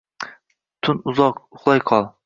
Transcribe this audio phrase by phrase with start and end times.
[0.83, 2.13] Tun uzoq, uxlayqol